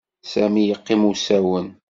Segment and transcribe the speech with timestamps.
[0.31, 1.67] Sami yeqqim usawen.